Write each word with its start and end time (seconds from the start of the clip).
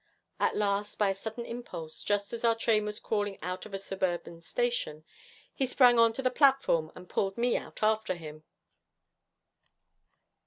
At 0.39 0.55
last, 0.57 0.97
by 0.97 1.09
a 1.11 1.13
sudden 1.13 1.45
impulse, 1.45 2.03
just 2.03 2.33
as 2.33 2.43
our 2.43 2.55
train 2.55 2.85
was 2.85 2.99
crawling 2.99 3.37
out 3.43 3.67
of 3.67 3.73
a 3.75 3.77
suburban 3.77 4.41
station, 4.41 5.05
he 5.53 5.67
sprang 5.67 5.99
on 5.99 6.11
to 6.13 6.23
the 6.23 6.31
platform 6.31 6.91
and 6.95 7.07
pulled 7.07 7.37
me 7.37 7.55
out 7.55 7.83
after 7.83 8.15
him. 8.15 8.43